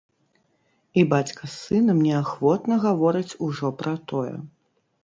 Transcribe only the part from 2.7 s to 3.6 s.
гаворыць